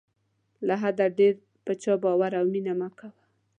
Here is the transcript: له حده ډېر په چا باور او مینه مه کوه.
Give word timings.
له 0.67 0.75
حده 0.81 1.05
ډېر 1.19 1.33
په 1.65 1.71
چا 1.81 1.93
باور 2.03 2.31
او 2.39 2.45
مینه 2.53 2.73
مه 2.79 2.89
کوه. 2.97 3.09